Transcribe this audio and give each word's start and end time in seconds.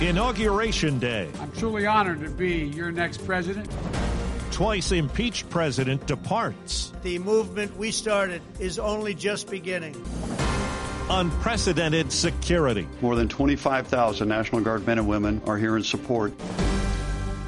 Inauguration 0.00 0.98
Day. 0.98 1.30
I'm 1.40 1.50
truly 1.52 1.86
honored 1.86 2.20
to 2.20 2.28
be 2.28 2.64
your 2.66 2.92
next 2.92 3.24
president. 3.24 3.66
Twice 4.50 4.92
impeached 4.92 5.48
president 5.48 6.06
departs. 6.06 6.92
The 7.02 7.18
movement 7.18 7.74
we 7.78 7.90
started 7.90 8.42
is 8.60 8.78
only 8.78 9.14
just 9.14 9.50
beginning. 9.50 9.96
Unprecedented 11.08 12.12
security. 12.12 12.86
More 13.00 13.16
than 13.16 13.30
25,000 13.30 14.28
National 14.28 14.60
Guard 14.60 14.86
men 14.86 14.98
and 14.98 15.08
women 15.08 15.40
are 15.46 15.56
here 15.56 15.78
in 15.78 15.82
support. 15.82 16.34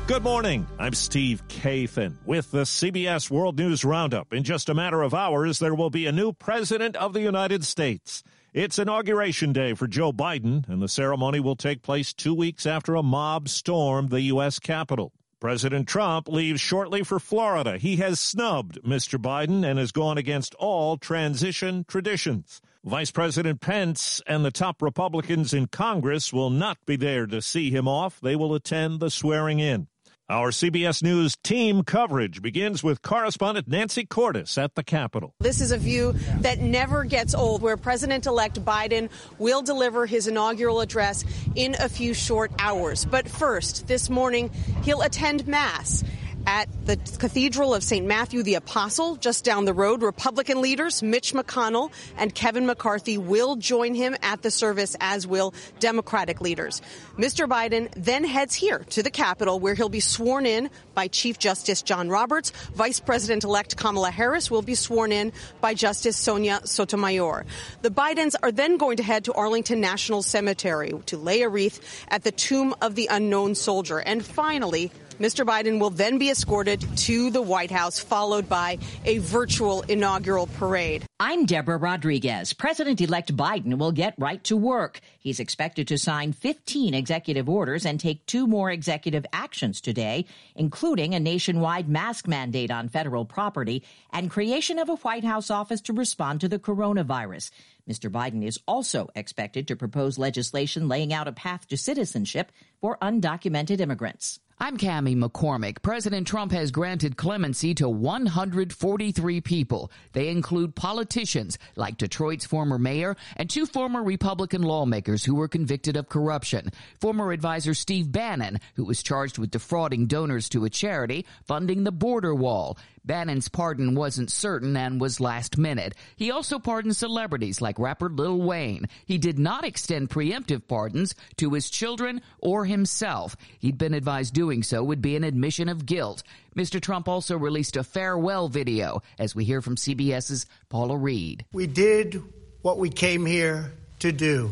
Good 0.06 0.22
morning. 0.22 0.66
I'm 0.78 0.94
Steve 0.94 1.46
Kathan 1.48 2.16
with 2.24 2.50
the 2.50 2.62
CBS 2.62 3.30
World 3.30 3.58
News 3.58 3.84
Roundup. 3.84 4.32
In 4.32 4.42
just 4.42 4.70
a 4.70 4.74
matter 4.74 5.02
of 5.02 5.12
hours, 5.12 5.58
there 5.58 5.74
will 5.74 5.90
be 5.90 6.06
a 6.06 6.12
new 6.12 6.32
president 6.32 6.96
of 6.96 7.12
the 7.12 7.20
United 7.20 7.62
States. 7.62 8.22
It's 8.54 8.78
Inauguration 8.78 9.52
Day 9.52 9.74
for 9.74 9.86
Joe 9.86 10.10
Biden, 10.10 10.66
and 10.70 10.80
the 10.80 10.88
ceremony 10.88 11.38
will 11.38 11.54
take 11.54 11.82
place 11.82 12.14
two 12.14 12.32
weeks 12.32 12.64
after 12.64 12.94
a 12.94 13.02
mob 13.02 13.46
stormed 13.50 14.08
the 14.08 14.22
U.S. 14.22 14.58
Capitol. 14.58 15.12
President 15.38 15.86
Trump 15.86 16.28
leaves 16.28 16.58
shortly 16.58 17.04
for 17.04 17.20
Florida. 17.20 17.76
He 17.76 17.96
has 17.96 18.18
snubbed 18.18 18.80
Mr. 18.82 19.20
Biden 19.20 19.68
and 19.68 19.78
has 19.78 19.92
gone 19.92 20.16
against 20.16 20.54
all 20.54 20.96
transition 20.96 21.84
traditions. 21.86 22.62
Vice 22.82 23.10
President 23.10 23.60
Pence 23.60 24.22
and 24.26 24.46
the 24.46 24.50
top 24.50 24.80
Republicans 24.80 25.52
in 25.52 25.66
Congress 25.66 26.32
will 26.32 26.48
not 26.48 26.78
be 26.86 26.96
there 26.96 27.26
to 27.26 27.42
see 27.42 27.70
him 27.70 27.86
off. 27.86 28.18
They 28.18 28.34
will 28.34 28.54
attend 28.54 29.00
the 29.00 29.10
swearing 29.10 29.58
in. 29.60 29.88
Our 30.30 30.50
CBS 30.50 31.02
News 31.02 31.38
team 31.42 31.84
coverage 31.84 32.42
begins 32.42 32.84
with 32.84 33.00
correspondent 33.00 33.66
Nancy 33.66 34.04
Cordes 34.04 34.58
at 34.58 34.74
the 34.74 34.84
Capitol. 34.84 35.34
This 35.40 35.62
is 35.62 35.70
a 35.70 35.78
view 35.78 36.12
that 36.40 36.58
never 36.58 37.04
gets 37.04 37.34
old, 37.34 37.62
where 37.62 37.78
President 37.78 38.26
elect 38.26 38.62
Biden 38.62 39.08
will 39.38 39.62
deliver 39.62 40.04
his 40.04 40.28
inaugural 40.28 40.82
address 40.82 41.24
in 41.54 41.76
a 41.80 41.88
few 41.88 42.12
short 42.12 42.52
hours. 42.58 43.06
But 43.06 43.26
first, 43.26 43.86
this 43.86 44.10
morning, 44.10 44.50
he'll 44.82 45.00
attend 45.00 45.46
Mass 45.46 46.04
at 46.48 46.66
the 46.86 46.96
Cathedral 47.18 47.74
of 47.74 47.84
St. 47.84 48.06
Matthew 48.06 48.42
the 48.42 48.54
Apostle, 48.54 49.16
just 49.16 49.44
down 49.44 49.66
the 49.66 49.74
road. 49.74 50.00
Republican 50.00 50.62
leaders 50.62 51.02
Mitch 51.02 51.34
McConnell 51.34 51.92
and 52.16 52.34
Kevin 52.34 52.64
McCarthy 52.64 53.18
will 53.18 53.56
join 53.56 53.94
him 53.94 54.16
at 54.22 54.40
the 54.40 54.50
service, 54.50 54.96
as 54.98 55.26
will 55.26 55.52
Democratic 55.78 56.40
leaders. 56.40 56.80
Mr. 57.18 57.46
Biden 57.46 57.92
then 57.94 58.24
heads 58.24 58.54
here 58.54 58.78
to 58.88 59.02
the 59.02 59.10
Capitol, 59.10 59.60
where 59.60 59.74
he'll 59.74 59.90
be 59.90 60.00
sworn 60.00 60.46
in 60.46 60.70
by 60.94 61.06
Chief 61.06 61.38
Justice 61.38 61.82
John 61.82 62.08
Roberts. 62.08 62.50
Vice 62.74 62.98
President 62.98 63.44
elect 63.44 63.76
Kamala 63.76 64.10
Harris 64.10 64.50
will 64.50 64.62
be 64.62 64.74
sworn 64.74 65.12
in 65.12 65.32
by 65.60 65.74
Justice 65.74 66.16
Sonia 66.16 66.62
Sotomayor. 66.64 67.44
The 67.82 67.90
Bidens 67.90 68.36
are 68.42 68.52
then 68.52 68.78
going 68.78 68.96
to 68.96 69.02
head 69.02 69.26
to 69.26 69.34
Arlington 69.34 69.82
National 69.82 70.22
Cemetery 70.22 70.94
to 71.04 71.18
lay 71.18 71.42
a 71.42 71.48
wreath 71.50 72.06
at 72.08 72.24
the 72.24 72.32
tomb 72.32 72.74
of 72.80 72.94
the 72.94 73.08
unknown 73.10 73.54
soldier. 73.54 73.98
And 73.98 74.24
finally, 74.24 74.90
Mr. 75.18 75.44
Biden 75.44 75.80
will 75.80 75.90
then 75.90 76.18
be 76.18 76.30
escorted 76.30 76.80
to 76.96 77.30
the 77.30 77.42
White 77.42 77.72
House, 77.72 77.98
followed 77.98 78.48
by 78.48 78.78
a 79.04 79.18
virtual 79.18 79.82
inaugural 79.82 80.46
parade. 80.46 81.04
I'm 81.18 81.44
Deborah 81.44 81.76
Rodriguez. 81.76 82.52
President 82.52 83.00
elect 83.00 83.36
Biden 83.36 83.78
will 83.78 83.90
get 83.90 84.14
right 84.16 84.42
to 84.44 84.56
work. 84.56 85.00
He's 85.18 85.40
expected 85.40 85.88
to 85.88 85.98
sign 85.98 86.32
15 86.32 86.94
executive 86.94 87.48
orders 87.48 87.84
and 87.84 87.98
take 87.98 88.26
two 88.26 88.46
more 88.46 88.70
executive 88.70 89.26
actions 89.32 89.80
today, 89.80 90.24
including 90.54 91.16
a 91.16 91.20
nationwide 91.20 91.88
mask 91.88 92.28
mandate 92.28 92.70
on 92.70 92.88
federal 92.88 93.24
property 93.24 93.82
and 94.12 94.30
creation 94.30 94.78
of 94.78 94.88
a 94.88 94.96
White 94.96 95.24
House 95.24 95.50
office 95.50 95.80
to 95.80 95.92
respond 95.92 96.42
to 96.42 96.48
the 96.48 96.60
coronavirus. 96.60 97.50
Mr. 97.90 98.08
Biden 98.08 98.44
is 98.44 98.60
also 98.68 99.08
expected 99.16 99.66
to 99.66 99.74
propose 99.74 100.16
legislation 100.16 100.86
laying 100.86 101.12
out 101.12 101.26
a 101.26 101.32
path 101.32 101.66
to 101.66 101.76
citizenship 101.76 102.52
for 102.80 102.96
undocumented 103.02 103.80
immigrants. 103.80 104.38
I'm 104.60 104.76
Cami 104.76 105.16
McCormick. 105.16 105.82
President 105.82 106.26
Trump 106.26 106.50
has 106.50 106.72
granted 106.72 107.16
clemency 107.16 107.74
to 107.76 107.88
143 107.88 109.40
people. 109.40 109.92
They 110.14 110.30
include 110.30 110.74
politicians 110.74 111.58
like 111.76 111.96
Detroit's 111.96 112.44
former 112.44 112.76
mayor 112.76 113.16
and 113.36 113.48
two 113.48 113.66
former 113.66 114.02
Republican 114.02 114.62
lawmakers 114.62 115.24
who 115.24 115.36
were 115.36 115.46
convicted 115.46 115.96
of 115.96 116.08
corruption. 116.08 116.72
Former 117.00 117.30
advisor 117.30 117.72
Steve 117.72 118.10
Bannon, 118.10 118.58
who 118.74 118.84
was 118.84 119.00
charged 119.00 119.38
with 119.38 119.52
defrauding 119.52 120.06
donors 120.06 120.48
to 120.48 120.64
a 120.64 120.70
charity 120.70 121.24
funding 121.44 121.84
the 121.84 121.92
border 121.92 122.34
wall. 122.34 122.76
Bannon's 123.08 123.48
pardon 123.48 123.94
wasn't 123.94 124.30
certain 124.30 124.76
and 124.76 125.00
was 125.00 125.18
last 125.18 125.56
minute. 125.56 125.94
He 126.14 126.30
also 126.30 126.58
pardoned 126.58 126.94
celebrities 126.94 127.62
like 127.62 127.78
rapper 127.78 128.10
Lil 128.10 128.38
Wayne. 128.38 128.84
He 129.06 129.16
did 129.16 129.38
not 129.38 129.64
extend 129.64 130.10
preemptive 130.10 130.68
pardons 130.68 131.14
to 131.38 131.54
his 131.54 131.70
children 131.70 132.20
or 132.38 132.66
himself. 132.66 133.34
He'd 133.58 133.78
been 133.78 133.94
advised 133.94 134.34
doing 134.34 134.62
so 134.62 134.84
would 134.84 135.00
be 135.00 135.16
an 135.16 135.24
admission 135.24 135.70
of 135.70 135.86
guilt. 135.86 136.22
Mr. 136.54 136.78
Trump 136.80 137.08
also 137.08 137.38
released 137.38 137.78
a 137.78 137.82
farewell 137.82 138.48
video, 138.48 139.02
as 139.18 139.34
we 139.34 139.44
hear 139.44 139.62
from 139.62 139.76
CBS's 139.76 140.44
Paula 140.68 140.96
Reed. 140.96 141.46
We 141.50 141.66
did 141.66 142.22
what 142.60 142.76
we 142.76 142.90
came 142.90 143.24
here 143.24 143.72
to 144.00 144.12
do, 144.12 144.50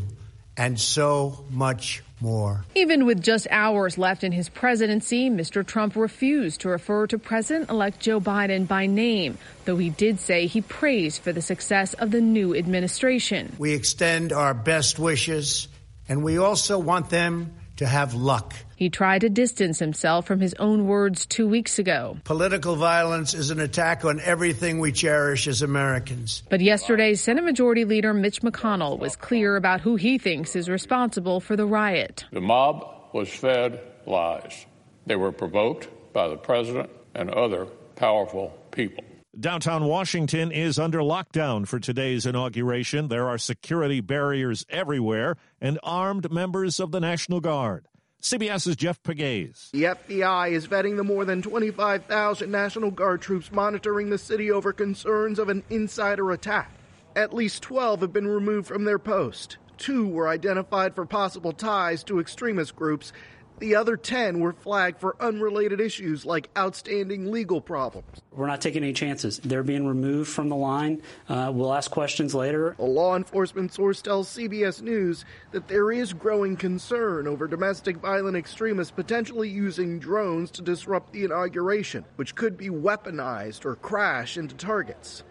and 0.57 0.79
so 0.81 1.45
much 1.51 2.03
more. 2.21 2.65
Even 2.75 3.05
with 3.05 3.23
just 3.23 3.47
hours 3.51 3.99
left 3.99 4.25
in 4.25 4.33
his 4.33 4.49
presidency, 4.49 5.29
Mr. 5.29 5.65
Trump 5.67 5.97
refused 5.97 6.63
to 6.63 6.69
refer 6.69 7.07
to 7.09 7.19
President 7.19 7.69
elect 7.69 8.01
Joe 8.01 8.21
Biden 8.21 8.67
by 8.67 8.87
name, 8.87 9.39
though 9.65 9.77
he 9.77 9.91
did 9.91 10.19
say 10.19 10.47
he 10.47 10.63
praised 10.63 11.23
for 11.23 11.33
the 11.33 11.43
success 11.43 11.95
of 11.95 12.11
the 12.11 12.21
new 12.21 12.57
administration. 12.57 13.55
We 13.59 13.75
extend 13.75 14.33
our 14.33 14.55
best 14.55 14.99
wishes, 14.99 15.69
and 16.09 16.25
we 16.25 16.39
also 16.39 16.79
want 16.79 17.11
them 17.11 17.55
to 17.77 17.87
have 17.87 18.15
luck. 18.15 18.55
He 18.77 18.91
tried 18.91 19.23
to 19.23 19.31
distance 19.31 19.79
himself 19.79 20.27
from 20.27 20.41
his 20.41 20.55
own 20.59 20.87
words 20.87 21.25
two 21.25 21.49
weeks 21.49 21.79
ago. 21.79 22.19
Political 22.25 22.77
violence 22.77 23.33
is 23.33 23.51
an 23.51 23.59
attack 23.59 24.05
on 24.05 24.21
everything 24.21 24.81
we 24.81 24.93
cherish 24.93 25.49
as 25.49 25.63
Americans. 25.63 26.43
But 26.51 26.61
yesterday, 26.61 27.15
Senate 27.15 27.45
Majority 27.45 27.85
Leader 27.85 28.13
Mitch 28.13 28.43
McConnell 28.43 28.99
was 28.99 29.17
clear 29.17 29.57
about 29.57 29.81
who 29.81 29.97
he 29.97 30.19
thinks 30.19 30.55
is 30.55 30.69
responsible 30.69 31.41
for 31.41 31.57
the 31.57 31.67
riot. 31.67 32.27
The 32.33 32.41
mob 32.41 33.15
was 33.15 33.31
fed 33.31 33.81
lies. 34.05 34.67
They 35.07 35.17
were 35.17 35.33
provoked 35.33 35.89
by 36.13 36.29
the 36.29 36.37
president 36.37 36.91
and 37.15 37.31
other 37.31 37.67
powerful 37.97 38.57
people. 38.71 39.05
Downtown 39.39 39.85
Washington 39.85 40.51
is 40.51 40.79
under 40.79 41.01
lockdown 41.01 41.69
for 41.69 41.79
today's 41.79 42.25
inauguration. 42.25 43.09
There 43.09 43.29
are 43.29 43.37
security 43.37 44.01
barriers 44.01 44.65
everywhere 44.71 45.37
and 45.61 45.79
armed 45.83 46.33
members 46.33 46.81
of 46.81 46.91
the 46.91 47.01
National 47.01 47.41
Guard. 47.41 47.87
CBS's 48.23 48.77
Jeff 48.77 49.03
Pegues. 49.03 49.69
The 49.73 49.85
FBI 49.85 50.53
is 50.53 50.67
vetting 50.67 50.97
the 50.97 51.05
more 51.05 51.27
than 51.27 51.43
25,000 51.43 52.51
National 52.51 52.91
Guard 52.91 53.21
troops 53.21 53.53
monitoring 53.53 54.09
the 54.09 54.17
city 54.17 54.51
over 54.51 54.73
concerns 54.73 55.39
of 55.39 55.51
an 55.51 55.63
insider 55.69 56.31
attack. 56.31 56.73
At 57.15 57.35
least 57.35 57.63
12 57.63 58.01
have 58.01 58.13
been 58.15 58.27
removed 58.27 58.67
from 58.67 58.85
their 58.85 58.99
post. 58.99 59.59
Two 59.77 60.09
were 60.09 60.29
identified 60.29 60.95
for 60.95 61.05
possible 61.05 61.53
ties 61.53 62.03
to 62.05 62.21
extremist 62.21 62.75
groups. 62.75 63.13
The 63.59 63.77
other 63.77 63.97
10 63.97 64.41
were 64.41 64.53
flagged 64.53 65.01
for 65.01 65.17
unrelated 65.19 65.81
issues 65.81 66.27
like 66.27 66.51
outstanding 66.59 67.33
legal 67.33 67.63
problems. 67.63 68.21
We're 68.31 68.47
not 68.47 68.61
taking 68.61 68.83
any 68.83 68.93
chances. 68.93 69.39
They're 69.39 69.63
being 69.63 69.87
removed 69.87 70.31
from 70.31 70.51
the 70.51 70.57
line. 70.57 71.01
Uh, 71.27 71.51
we'll 71.55 71.73
ask 71.73 71.91
questions 71.91 72.35
later. 72.35 72.77
A 72.79 72.85
law 72.85 73.17
enforcement 73.17 73.73
source 73.73 74.03
tells 74.03 74.29
CBS 74.29 74.83
News 74.83 75.25
that 75.53 75.69
there 75.69 75.91
is 75.91 76.13
growing 76.13 76.57
concern 76.57 77.27
over 77.27 77.49
domestic 77.49 77.97
violent 77.97 78.37
extremists 78.37 78.91
potentially 78.91 79.49
using 79.49 79.99
drones 79.99 80.51
to 80.51 80.61
disrupt 80.61 81.15
the 81.15 81.25
inauguration, 81.25 82.05
which 82.17 82.35
could 82.35 82.59
be 82.59 82.69
weaponized 82.69 83.65
or 83.65 83.77
crash 83.77 84.37
into 84.37 84.55
targets. 84.55 85.25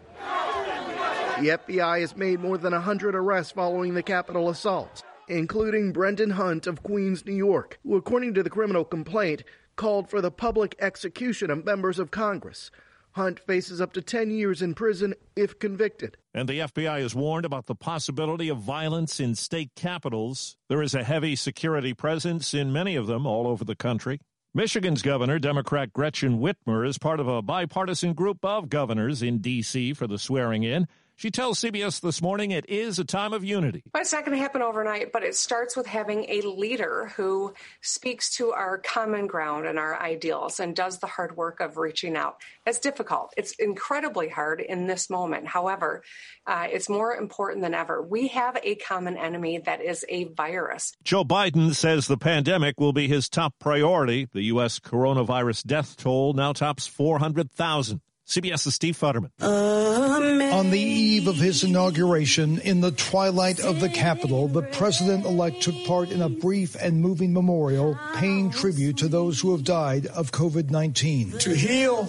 The 1.39 1.49
FBI 1.49 1.99
has 2.01 2.15
made 2.15 2.39
more 2.39 2.57
than 2.57 2.73
100 2.73 3.13
arrests 3.13 3.51
following 3.51 3.93
the 3.93 4.01
Capitol 4.01 4.49
assault 4.49 5.03
including 5.27 5.91
Brendan 5.91 6.31
Hunt 6.31 6.67
of 6.67 6.83
Queens, 6.83 7.25
New 7.25 7.35
York, 7.35 7.79
who, 7.83 7.95
according 7.95 8.33
to 8.35 8.43
the 8.43 8.49
criminal 8.49 8.85
complaint, 8.85 9.43
called 9.75 10.09
for 10.09 10.21
the 10.21 10.31
public 10.31 10.75
execution 10.79 11.49
of 11.49 11.65
members 11.65 11.99
of 11.99 12.11
Congress. 12.11 12.71
Hunt 13.11 13.39
faces 13.39 13.79
up 13.79 13.93
to 13.93 14.01
10 14.01 14.29
years 14.29 14.61
in 14.61 14.73
prison 14.73 15.13
if 15.37 15.57
convicted. 15.57 16.17
And 16.33 16.49
the 16.49 16.59
FBI 16.59 17.01
has 17.01 17.15
warned 17.15 17.45
about 17.45 17.65
the 17.65 17.75
possibility 17.75 18.49
of 18.49 18.57
violence 18.57 19.21
in 19.21 19.35
state 19.35 19.71
capitals. 19.75 20.57
There 20.67 20.81
is 20.81 20.93
a 20.93 21.03
heavy 21.03 21.37
security 21.37 21.93
presence 21.93 22.53
in 22.53 22.73
many 22.73 22.97
of 22.97 23.07
them 23.07 23.25
all 23.25 23.47
over 23.47 23.63
the 23.63 23.75
country. 23.75 24.19
Michigan's 24.53 25.01
governor, 25.01 25.39
Democrat 25.39 25.93
Gretchen 25.93 26.39
Whitmer, 26.39 26.87
is 26.87 26.97
part 26.97 27.19
of 27.19 27.27
a 27.27 27.41
bipartisan 27.41 28.13
group 28.13 28.43
of 28.43 28.69
governors 28.69 29.21
in 29.21 29.39
D.C. 29.39 29.93
for 29.93 30.07
the 30.07 30.17
swearing 30.17 30.63
in. 30.63 30.87
She 31.17 31.31
tells 31.31 31.61
CBS 31.61 32.01
this 32.01 32.21
morning 32.21 32.51
it 32.51 32.69
is 32.69 32.99
a 32.99 33.05
time 33.05 33.31
of 33.31 33.43
unity. 33.43 33.83
It's 33.95 34.11
not 34.11 34.25
going 34.25 34.37
to 34.37 34.41
happen 34.41 34.61
overnight, 34.61 35.13
but 35.13 35.23
it 35.23 35.33
starts 35.35 35.77
with 35.77 35.85
having 35.85 36.25
a 36.27 36.41
leader 36.41 37.13
who 37.15 37.53
speaks 37.81 38.35
to 38.35 38.51
our 38.51 38.79
common 38.79 39.25
ground 39.25 39.65
and 39.65 39.79
our 39.79 39.97
ideals 39.97 40.59
and 40.59 40.75
does 40.75 40.99
the 40.99 41.07
hard 41.07 41.37
work 41.37 41.61
of 41.61 41.77
reaching 41.77 42.17
out. 42.17 42.41
It's 42.65 42.79
difficult. 42.79 43.33
It's 43.37 43.53
incredibly 43.53 44.27
hard 44.27 44.59
in 44.59 44.87
this 44.87 45.09
moment. 45.09 45.47
However, 45.47 46.03
uh, 46.45 46.67
it's 46.69 46.89
more 46.89 47.15
important 47.15 47.61
than 47.61 47.73
ever. 47.73 48.01
We 48.01 48.27
have 48.29 48.57
a 48.61 48.75
common 48.75 49.15
enemy 49.15 49.59
that 49.59 49.81
is 49.81 50.03
a 50.09 50.25
virus. 50.25 50.91
Joe 51.03 51.23
Biden 51.23 51.73
says 51.73 52.07
the 52.07 52.17
pandemic 52.17 52.77
will 52.77 52.93
be 52.93 53.07
his 53.07 53.29
top 53.29 53.53
priority. 53.57 54.27
The 54.33 54.43
U.S. 54.43 54.79
coronavirus 54.79 55.63
death 55.65 55.95
toll 55.95 56.33
now 56.33 56.51
tops 56.51 56.87
400,000. 56.87 58.01
CBS's 58.27 58.73
Steve 58.73 58.97
Futterman. 58.97 59.29
On 59.39 60.71
the 60.71 60.79
eve 60.79 61.27
of 61.27 61.35
his 61.35 61.63
inauguration, 61.63 62.59
in 62.59 62.81
the 62.81 62.91
twilight 62.91 63.59
of 63.59 63.79
the 63.79 63.89
Capitol, 63.89 64.47
the 64.47 64.63
president 64.63 65.25
elect 65.25 65.61
took 65.61 65.75
part 65.85 66.09
in 66.09 66.21
a 66.21 66.29
brief 66.29 66.75
and 66.75 67.01
moving 67.01 67.33
memorial 67.33 67.99
paying 68.15 68.49
tribute 68.49 68.97
to 68.97 69.07
those 69.07 69.39
who 69.39 69.51
have 69.51 69.63
died 69.63 70.07
of 70.07 70.31
COVID 70.31 70.71
19. 70.71 71.37
To 71.39 71.55
heal, 71.55 72.07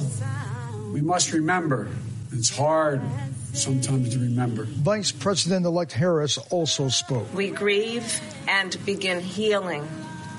we 0.93 1.03
must 1.03 1.33
remember. 1.33 1.89
It's 2.33 2.55
hard 2.57 3.03
sometimes 3.53 4.15
to 4.15 4.19
remember. 4.19 4.65
Vice 4.65 5.13
President 5.13 5.67
elect 5.67 5.93
Harris 5.93 6.39
also 6.51 6.89
spoke. 6.89 7.33
We 7.35 7.51
grieve 7.51 8.21
and 8.49 8.77
begin 8.87 9.21
healing 9.21 9.87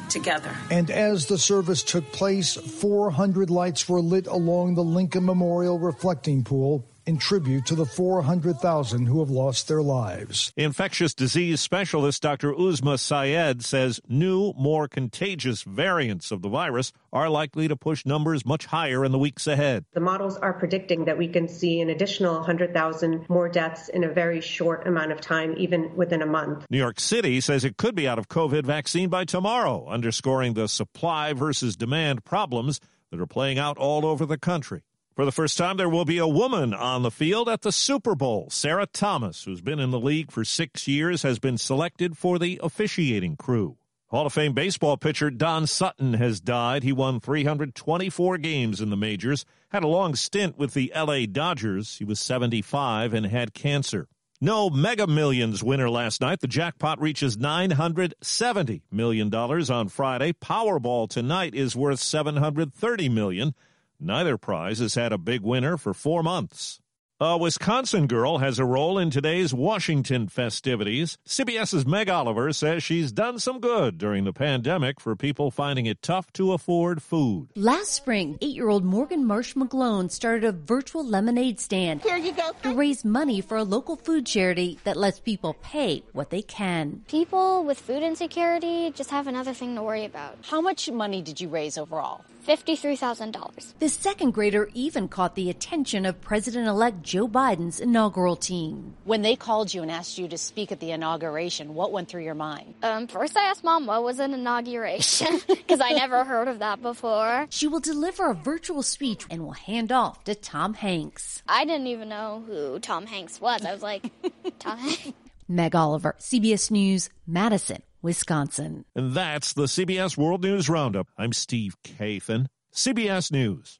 together. 0.09 0.55
And 0.71 0.89
as 0.89 1.27
the 1.27 1.37
service 1.37 1.83
took 1.83 2.11
place, 2.11 2.55
400 2.55 3.49
lights 3.49 3.87
were 3.87 4.01
lit 4.01 4.27
along 4.27 4.75
the 4.75 4.83
Lincoln 4.83 5.25
Memorial 5.25 5.79
reflecting 5.79 6.43
pool 6.43 6.87
in 7.07 7.17
tribute 7.17 7.65
to 7.65 7.75
the 7.75 7.85
400,000 7.85 9.05
who 9.05 9.19
have 9.19 9.29
lost 9.29 9.67
their 9.67 9.81
lives. 9.81 10.51
Infectious 10.57 11.13
disease 11.13 11.61
specialist 11.61 12.21
Dr. 12.21 12.53
Uzma 12.53 12.99
Syed 12.99 13.63
says 13.63 14.01
new, 14.07 14.53
more 14.57 14.87
contagious 14.87 15.63
variants 15.63 16.31
of 16.31 16.41
the 16.41 16.49
virus 16.49 16.91
are 17.13 17.29
likely 17.29 17.67
to 17.69 17.75
push 17.75 18.05
numbers 18.05 18.45
much 18.45 18.65
higher 18.65 19.05
in 19.05 19.11
the 19.11 19.17
weeks 19.17 19.47
ahead. 19.47 19.85
The 19.93 20.01
models 20.01 20.37
are 20.37 20.53
predicting 20.53 21.05
that 21.05 21.17
we 21.17 21.29
can 21.29 21.47
see 21.47 21.79
an 21.79 21.89
additional 21.89 22.35
100,000 22.35 23.29
more 23.29 23.47
deaths 23.47 23.87
in 23.87 24.03
a 24.03 24.09
very 24.09 24.41
short 24.41 24.85
amount 24.85 25.13
of 25.13 25.21
time, 25.21 25.55
even 25.57 25.95
within 25.95 26.21
a 26.21 26.25
month. 26.25 26.65
New 26.69 26.77
York 26.77 26.99
City 26.99 27.39
says 27.39 27.63
it 27.63 27.77
could 27.77 27.95
be 27.95 28.07
out 28.07 28.19
of 28.19 28.27
COVID 28.27 28.65
vaccine 28.65 29.09
by 29.09 29.23
tomorrow, 29.23 29.87
underscoring 29.87 30.53
the 30.53 30.67
supply 30.67 31.31
versus 31.31 31.77
demand 31.77 32.25
problems 32.25 32.81
that 33.11 33.21
are 33.21 33.27
playing 33.27 33.57
out 33.57 33.77
all 33.77 34.05
over 34.05 34.25
the 34.25 34.37
country. 34.37 34.83
For 35.17 35.25
the 35.25 35.31
first 35.31 35.57
time, 35.57 35.77
there 35.77 35.89
will 35.89 36.05
be 36.05 36.19
a 36.19 36.27
woman 36.27 36.75
on 36.75 37.01
the 37.01 37.09
field 37.09 37.49
at 37.49 37.63
the 37.63 37.71
Super 37.71 38.13
Bowl. 38.13 38.49
Sarah 38.51 38.85
Thomas, 38.85 39.45
who's 39.45 39.61
been 39.61 39.79
in 39.79 39.89
the 39.89 39.99
league 39.99 40.29
for 40.31 40.45
six 40.45 40.87
years, 40.87 41.23
has 41.23 41.39
been 41.39 41.57
selected 41.57 42.15
for 42.15 42.37
the 42.37 42.59
officiating 42.61 43.35
crew. 43.35 43.77
Hall 44.11 44.27
of 44.27 44.33
Fame 44.33 44.53
baseball 44.53 44.95
pitcher 44.95 45.31
Don 45.31 45.65
Sutton 45.65 46.13
has 46.13 46.39
died. 46.39 46.83
He 46.83 46.91
won 46.91 47.19
324 47.19 48.37
games 48.37 48.79
in 48.79 48.91
the 48.91 48.95
majors, 48.95 49.43
had 49.69 49.83
a 49.83 49.87
long 49.87 50.13
stint 50.13 50.55
with 50.55 50.75
the 50.75 50.93
LA 50.95 51.25
Dodgers. 51.25 51.97
He 51.97 52.05
was 52.05 52.19
75 52.19 53.15
and 53.15 53.25
had 53.25 53.55
cancer. 53.55 54.07
No 54.39 54.69
Mega 54.69 55.07
Millions 55.07 55.63
winner 55.63 55.89
last 55.89 56.21
night. 56.21 56.41
The 56.41 56.47
jackpot 56.47 57.01
reaches 57.01 57.37
$970 57.37 58.81
million 58.91 59.33
on 59.33 59.87
Friday. 59.87 60.33
Powerball 60.33 61.09
tonight 61.09 61.55
is 61.55 61.75
worth 61.75 62.01
$730 62.01 63.11
million. 63.11 63.55
Neither 63.99 64.37
prize 64.37 64.77
has 64.77 64.93
had 64.93 65.11
a 65.11 65.17
big 65.17 65.41
winner 65.41 65.75
for 65.75 65.93
four 65.93 66.21
months. 66.21 66.79
A 67.19 67.35
Wisconsin 67.35 68.05
girl 68.05 68.37
has 68.37 68.59
a 68.59 68.65
role 68.65 68.99
in 68.99 69.09
today's 69.09 69.51
Washington 69.51 70.27
festivities. 70.27 71.17
CBS's 71.27 71.83
Meg 71.83 72.09
Oliver 72.09 72.53
says 72.53 72.83
she's 72.83 73.11
done 73.11 73.39
some 73.39 73.59
good 73.59 73.97
during 73.97 74.23
the 74.23 74.31
pandemic 74.31 74.99
for 74.99 75.15
people 75.15 75.49
finding 75.49 75.87
it 75.87 76.03
tough 76.03 76.31
to 76.33 76.53
afford 76.53 77.01
food. 77.01 77.47
Last 77.55 77.93
spring, 77.93 78.37
eight 78.39 78.53
year 78.53 78.69
old 78.69 78.83
Morgan 78.85 79.25
Marsh 79.25 79.55
McGlone 79.55 80.11
started 80.11 80.43
a 80.43 80.51
virtual 80.51 81.03
lemonade 81.03 81.59
stand. 81.59 82.03
Here 82.03 82.17
you 82.17 82.33
go. 82.33 82.51
To 82.61 82.75
raise 82.75 83.03
money 83.03 83.41
for 83.41 83.57
a 83.57 83.63
local 83.63 83.95
food 83.95 84.27
charity 84.27 84.77
that 84.83 84.95
lets 84.95 85.19
people 85.19 85.55
pay 85.63 86.03
what 86.13 86.29
they 86.29 86.43
can. 86.43 87.01
People 87.07 87.63
with 87.63 87.79
food 87.79 88.03
insecurity 88.03 88.91
just 88.91 89.09
have 89.09 89.25
another 89.25 89.55
thing 89.55 89.73
to 89.73 89.81
worry 89.81 90.05
about. 90.05 90.37
How 90.43 90.61
much 90.61 90.87
money 90.91 91.23
did 91.23 91.41
you 91.41 91.49
raise 91.49 91.79
overall? 91.79 92.23
$53,000. 92.47 93.73
The 93.79 93.89
second 93.89 94.31
grader 94.31 94.69
even 94.73 95.09
caught 95.09 95.35
the 95.35 95.49
attention 95.49 96.05
of 96.05 96.21
President 96.21 96.65
elect 96.67 97.03
Joe 97.07 97.29
Biden's 97.29 97.79
inaugural 97.79 98.35
team. 98.35 98.93
When 99.05 99.21
they 99.21 99.37
called 99.37 99.73
you 99.73 99.81
and 99.81 99.89
asked 99.89 100.17
you 100.17 100.27
to 100.27 100.37
speak 100.37 100.73
at 100.73 100.81
the 100.81 100.91
inauguration, 100.91 101.73
what 101.73 101.93
went 101.93 102.09
through 102.09 102.23
your 102.23 102.35
mind? 102.35 102.73
Um, 102.83 103.07
first, 103.07 103.37
I 103.37 103.45
asked 103.45 103.63
Mom 103.63 103.85
what 103.85 104.03
was 104.03 104.19
an 104.19 104.33
inauguration 104.33 105.39
because 105.47 105.79
I 105.79 105.91
never 105.91 106.25
heard 106.25 106.49
of 106.49 106.59
that 106.59 106.81
before. 106.81 107.47
She 107.49 107.65
will 107.65 107.79
deliver 107.79 108.29
a 108.29 108.33
virtual 108.33 108.83
speech 108.83 109.25
and 109.29 109.45
will 109.45 109.53
hand 109.53 109.93
off 109.93 110.25
to 110.25 110.35
Tom 110.35 110.73
Hanks. 110.73 111.43
I 111.47 111.63
didn't 111.63 111.87
even 111.87 112.09
know 112.09 112.43
who 112.45 112.77
Tom 112.79 113.05
Hanks 113.05 113.39
was. 113.39 113.63
I 113.63 113.71
was 113.71 113.81
like, 113.81 114.11
Tom 114.59 114.77
Hanks. 114.77 115.13
Meg 115.47 115.75
Oliver, 115.75 116.13
CBS 116.19 116.69
News, 116.71 117.09
Madison, 117.25 117.83
Wisconsin. 118.01 118.83
And 118.97 119.13
that's 119.13 119.53
the 119.53 119.67
CBS 119.67 120.17
World 120.17 120.43
News 120.43 120.67
Roundup. 120.67 121.07
I'm 121.17 121.31
Steve 121.31 121.77
Kathan, 121.85 122.47
CBS 122.73 123.31
News. 123.31 123.79